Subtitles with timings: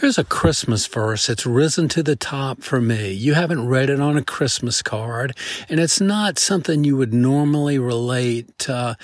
[0.00, 1.28] Here's a Christmas verse.
[1.28, 3.12] It's risen to the top for me.
[3.12, 5.36] You haven't read it on a Christmas card,
[5.68, 8.94] and it's not something you would normally relate uh,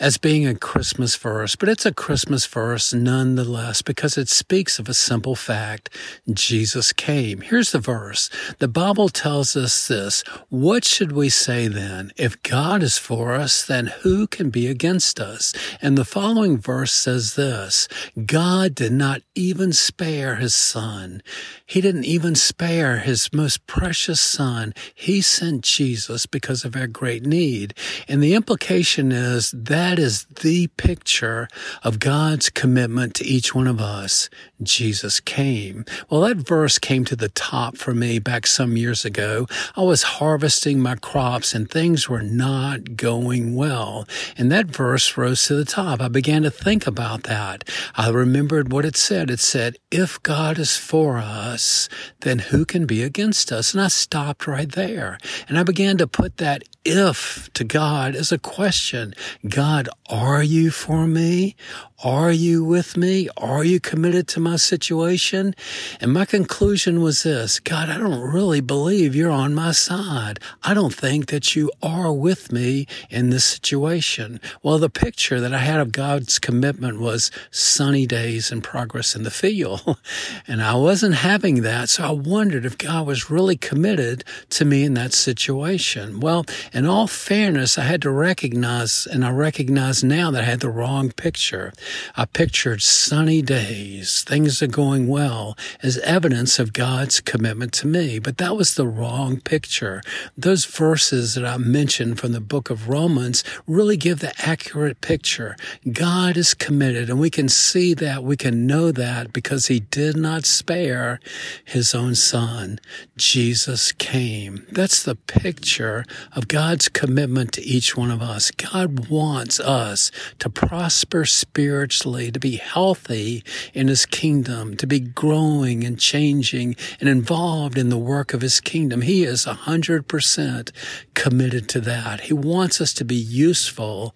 [0.00, 4.88] as being a Christmas verse, but it's a Christmas verse nonetheless because it speaks of
[4.88, 5.90] a simple fact.
[6.32, 7.42] Jesus came.
[7.42, 8.30] Here's the verse.
[8.58, 10.22] The Bible tells us this.
[10.48, 12.12] What should we say then?
[12.16, 15.52] If God is for us, then who can be against us?
[15.82, 17.88] And the following verse says this.
[18.24, 21.22] God did not even spare his son.
[21.64, 24.74] He didn't even spare his most precious son.
[24.94, 27.74] He sent Jesus because of our great need.
[28.08, 31.48] And the implication is that is the picture
[31.82, 34.28] of God's commitment to each one of us.
[34.62, 35.84] Jesus came.
[36.08, 39.46] Well, that verse came to the top for me back some years ago.
[39.76, 44.06] I was harvesting my crops and things were not going well.
[44.38, 46.00] And that verse rose to the top.
[46.00, 47.64] I began to think about that.
[47.94, 49.30] I remembered what it said.
[49.30, 51.88] It said, if God is for us,
[52.20, 53.72] then who can be against us?
[53.72, 55.18] And I stopped right there.
[55.48, 59.14] And I began to put that if to God as a question.
[59.48, 61.56] God, are you for me?
[62.04, 63.28] Are you with me?
[63.38, 65.54] Are you committed to my situation?
[66.00, 70.38] And my conclusion was this God, I don't really believe you're on my side.
[70.62, 74.40] I don't think that you are with me in this situation.
[74.62, 79.22] Well, the picture that I had of God's commitment was sunny days and progress in
[79.22, 79.82] the field.
[80.46, 81.88] and I wasn't having that.
[81.88, 86.20] So I wondered if God was really committed to me in that situation.
[86.20, 90.60] Well, in all fairness, I had to recognize, and I recognize now that I had
[90.60, 91.72] the wrong picture.
[92.16, 98.18] I pictured sunny days, things are going well, as evidence of God's commitment to me.
[98.18, 100.02] But that was the wrong picture.
[100.36, 105.56] Those verses that I mentioned from the book of Romans really give the accurate picture.
[105.90, 110.15] God is committed, and we can see that, we can know that because he did
[110.16, 111.20] not spare
[111.64, 112.78] his own son.
[113.16, 114.66] Jesus came.
[114.70, 118.50] That's the picture of God's commitment to each one of us.
[118.50, 123.42] God wants us to prosper spiritually to be healthy
[123.74, 128.60] in His kingdom, to be growing and changing and involved in the work of His
[128.60, 129.02] kingdom.
[129.02, 130.72] He is a hundred percent
[131.14, 132.22] committed to that.
[132.22, 134.14] He wants us to be useful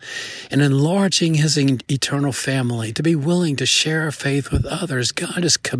[0.50, 5.12] in enlarging His eternal family, to be willing to share our faith with others.
[5.12, 5.79] God is committed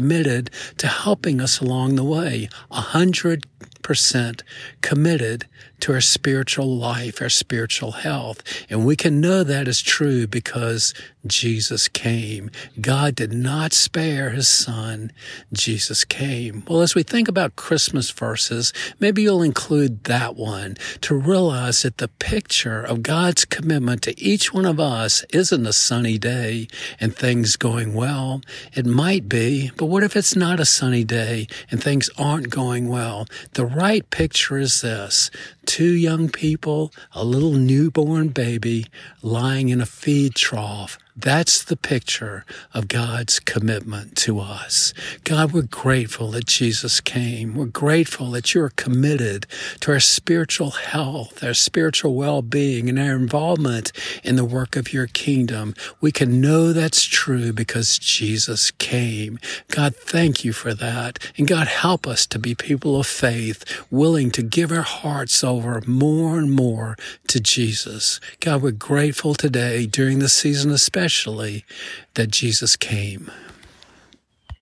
[0.78, 2.48] to helping us along the way.
[2.70, 3.44] A hundred
[3.90, 4.44] percent
[4.82, 5.48] committed
[5.80, 8.42] to our spiritual life, our spiritual health.
[8.68, 10.94] And we can know that is true because
[11.26, 12.50] Jesus came.
[12.80, 15.12] God did not spare his son.
[15.52, 16.64] Jesus came.
[16.68, 21.98] Well, as we think about Christmas verses, maybe you'll include that one to realize that
[21.98, 26.68] the picture of God's commitment to each one of us isn't a sunny day
[27.00, 28.40] and things going well.
[28.74, 32.88] It might be, but what if it's not a sunny day and things aren't going
[32.88, 33.26] well?
[33.52, 35.30] The right picture is this.
[35.64, 38.84] Two young people, a little newborn baby
[39.22, 44.94] lying in a feed trough that's the picture of God's commitment to us.
[45.24, 47.54] God, we're grateful that Jesus came.
[47.54, 49.46] We're grateful that you're committed
[49.80, 55.08] to our spiritual health, our spiritual well-being, and our involvement in the work of your
[55.08, 55.74] kingdom.
[56.00, 59.38] We can know that's true because Jesus came.
[59.68, 61.18] God, thank you for that.
[61.36, 65.82] And God, help us to be people of faith, willing to give our hearts over
[65.86, 68.20] more and more to Jesus.
[68.40, 71.64] God, we're grateful today during the season, especially especially
[72.12, 73.30] that Jesus came.